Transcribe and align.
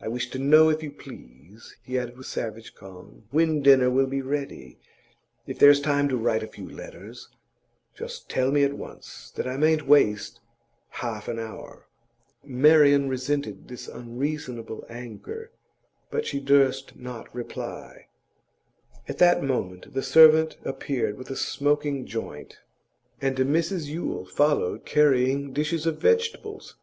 I 0.00 0.08
wish 0.08 0.30
to 0.30 0.38
know, 0.38 0.70
if 0.70 0.82
you 0.82 0.90
please,' 0.90 1.76
he 1.84 1.98
added 1.98 2.16
with 2.16 2.26
savage 2.26 2.74
calm, 2.74 3.24
'when 3.30 3.60
dinner 3.60 3.90
will 3.90 4.06
be 4.06 4.22
ready. 4.22 4.78
If 5.46 5.58
there's 5.58 5.82
time 5.82 6.08
to 6.08 6.16
write 6.16 6.42
a 6.42 6.46
few 6.46 6.66
letters, 6.66 7.28
just 7.94 8.30
tell 8.30 8.52
me 8.52 8.64
at 8.64 8.72
once, 8.72 9.30
that 9.36 9.46
I 9.46 9.58
mayn't 9.58 9.86
waste 9.86 10.40
half 11.04 11.28
an 11.28 11.38
hour.' 11.38 11.86
Marian 12.42 13.06
resented 13.10 13.68
this 13.68 13.86
unreasonable 13.86 14.86
anger, 14.88 15.50
but 16.10 16.24
she 16.24 16.40
durst 16.40 16.96
not 16.96 17.28
reply. 17.34 18.06
At 19.08 19.18
that 19.18 19.42
moment 19.42 19.92
the 19.92 20.02
servant 20.02 20.56
appeared 20.64 21.18
with 21.18 21.28
a 21.28 21.36
smoking 21.36 22.06
joint, 22.06 22.60
and 23.20 23.36
Mrs 23.36 23.88
Yule 23.88 24.24
followed 24.24 24.86
carrying 24.86 25.52
dishes 25.52 25.84
of 25.84 25.98
vegetables. 25.98 26.76